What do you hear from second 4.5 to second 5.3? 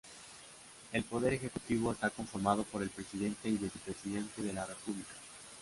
la República.